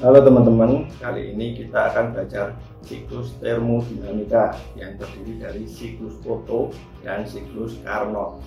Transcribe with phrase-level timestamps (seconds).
[0.00, 2.56] Halo teman-teman, kali ini kita akan belajar
[2.88, 6.72] siklus termodinamika yang terdiri dari siklus Otto
[7.04, 8.40] dan siklus Carnot.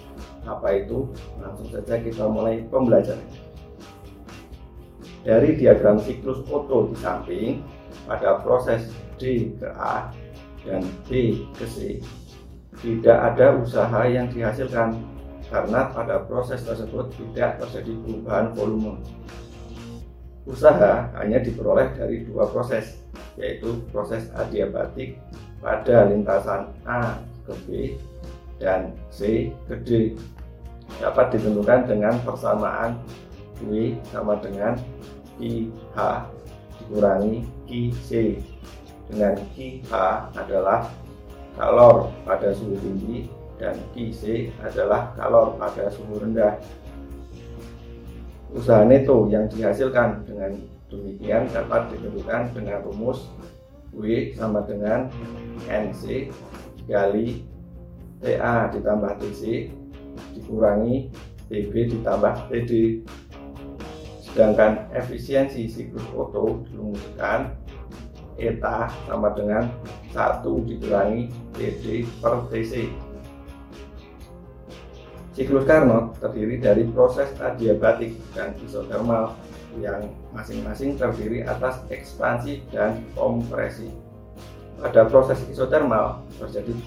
[0.50, 1.14] Apa itu?
[1.38, 3.22] Langsung saja kita mulai pembelajaran.
[5.22, 7.62] Dari diagram siklus Otto di samping,
[8.10, 8.90] pada proses
[9.22, 10.10] D ke A
[10.66, 12.02] dan B ke C,
[12.82, 14.98] tidak ada usaha yang dihasilkan
[15.54, 18.98] karena pada proses tersebut tidak terjadi perubahan volume
[20.44, 23.00] Usaha hanya diperoleh dari dua proses,
[23.40, 25.16] yaitu proses adiabatik
[25.64, 27.68] pada lintasan A ke B
[28.60, 29.90] dan C ke D.
[31.00, 33.00] Dapat ditentukan dengan persamaan
[33.64, 34.76] W sama dengan
[35.96, 35.98] H
[36.84, 37.48] dikurangi
[38.04, 38.36] C.
[39.08, 39.92] Dengan H
[40.36, 40.92] adalah
[41.56, 46.60] kalor pada suhu tinggi dan C adalah kalor pada suhu rendah
[48.54, 50.54] usaha neto yang dihasilkan dengan
[50.94, 53.34] demikian dapat ditentukan dengan rumus
[53.94, 55.10] W sama dengan
[55.66, 56.30] NC
[56.86, 57.46] kali
[58.22, 59.74] TA ditambah TC
[60.38, 61.10] dikurangi
[61.50, 63.04] TB ditambah TD
[64.22, 67.54] sedangkan efisiensi siklus Otto dirumuskan
[68.38, 69.70] eta sama dengan
[70.14, 72.90] 1 dikurangi TD per TC
[75.34, 79.34] Siklus Carnot terdiri dari proses adiabatik dan isotermal
[79.82, 83.90] yang masing-masing terdiri atas ekspansi dan kompresi.
[84.78, 86.78] Pada proses isotermal terjadi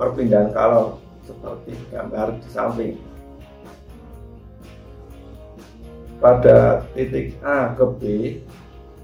[0.00, 0.96] perpindahan kalor
[1.28, 2.94] seperti gambar di samping.
[6.24, 8.02] Pada titik A ke B,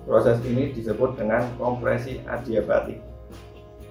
[0.08, 2.97] proses ini disebut dengan kompresi adiabatik.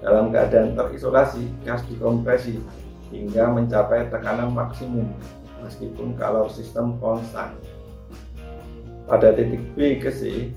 [0.01, 2.57] Dalam keadaan terisolasi, gas dikompresi
[3.09, 5.09] hingga mencapai tekanan maksimum
[5.65, 7.53] meskipun kalor sistem konstan.
[9.09, 10.53] Pada titik B ke C,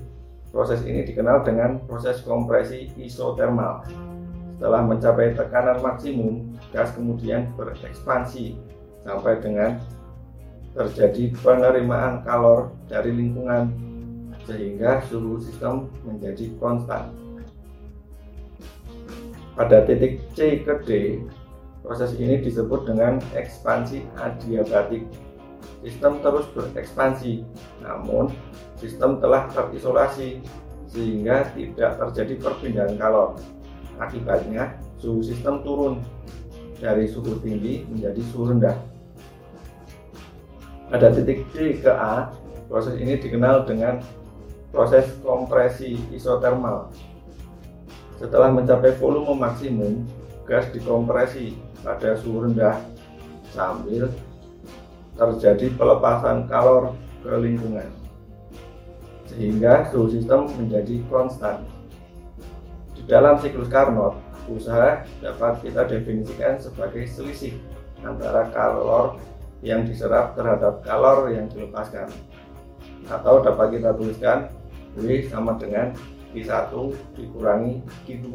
[0.53, 3.89] proses ini dikenal dengan proses kompresi isotermal.
[4.55, 8.55] Setelah mencapai tekanan maksimum, gas kemudian berekspansi
[9.03, 9.81] sampai dengan
[10.77, 13.73] terjadi penerimaan kalor dari lingkungan
[14.45, 17.13] sehingga suhu sistem menjadi konstan.
[19.53, 20.89] Pada titik C ke D,
[21.83, 25.03] Proses ini disebut dengan ekspansi adiabatik.
[25.83, 27.43] Sistem terus berekspansi,
[27.83, 28.31] namun
[28.79, 30.39] sistem telah terisolasi
[30.87, 33.35] sehingga tidak terjadi perpindahan kalor.
[33.99, 35.99] Akibatnya, suhu sistem turun
[36.79, 38.79] dari suhu tinggi menjadi suhu rendah.
[40.87, 42.31] Pada titik D ke A,
[42.71, 43.99] proses ini dikenal dengan
[44.71, 46.95] proses kompresi isotermal.
[48.23, 50.07] Setelah mencapai volume maksimum,
[50.47, 52.79] gas dikompresi pada suhu rendah
[53.51, 54.09] sambil
[55.13, 57.91] terjadi pelepasan kalor ke lingkungan
[59.33, 61.65] sehingga suhu sistem menjadi konstan.
[62.93, 67.57] Di dalam siklus Carnot, usaha dapat kita definisikan sebagai selisih
[68.05, 69.17] antara kalor
[69.65, 72.11] yang diserap terhadap kalor yang dilepaskan.
[73.07, 74.51] Atau dapat kita tuliskan
[74.99, 75.95] W sama dengan
[76.31, 76.71] Q1
[77.17, 78.29] dikurangi Q2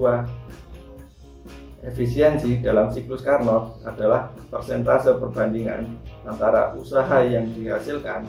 [1.78, 5.87] Efisiensi dalam siklus Carnot adalah persentase perbandingan
[6.27, 8.27] antara usaha yang dihasilkan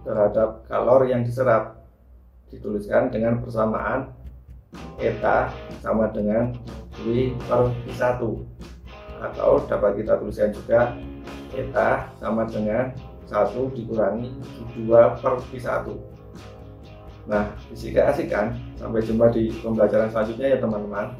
[0.00, 1.76] terhadap kalor yang diserap.
[2.48, 4.14] Dituliskan dengan persamaan
[4.96, 5.50] eta
[5.82, 6.56] sama dengan
[7.04, 8.22] W per I1
[9.16, 10.94] atau dapat kita tuliskan juga
[11.52, 12.94] eta sama dengan
[13.28, 14.30] 1 dikurangi
[14.78, 16.16] 2 per I1
[17.26, 18.54] Nah, fisika asik kan?
[18.78, 21.18] Sampai jumpa di pembelajaran selanjutnya ya teman-teman.